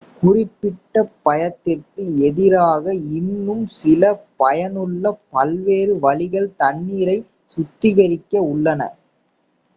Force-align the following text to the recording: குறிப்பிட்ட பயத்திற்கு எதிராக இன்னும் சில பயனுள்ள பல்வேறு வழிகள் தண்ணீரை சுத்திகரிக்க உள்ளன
குறிப்பிட்ட 0.17 0.95
பயத்திற்கு 1.21 2.03
எதிராக 2.27 2.85
இன்னும் 3.17 3.63
சில 3.75 4.01
பயனுள்ள 4.37 5.03
பல்வேறு 5.31 5.93
வழிகள் 5.99 6.55
தண்ணீரை 6.57 7.17
சுத்திகரிக்க 7.57 8.35
உள்ளன 8.51 8.81